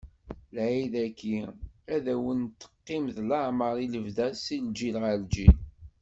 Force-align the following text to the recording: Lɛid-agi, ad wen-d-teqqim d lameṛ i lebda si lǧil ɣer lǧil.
Lɛid-agi, 0.55 1.39
ad 1.95 2.05
wen-d-teqqim 2.23 3.05
d 3.15 3.17
lameṛ 3.29 3.75
i 3.85 3.87
lebda 3.93 4.27
si 4.43 4.57
lǧil 4.67 4.95
ɣer 5.03 5.15
lǧil. 5.23 5.55